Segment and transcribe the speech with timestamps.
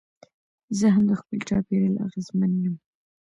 [0.77, 2.75] زه هم د خپل چاپېریال اغېزمن یم.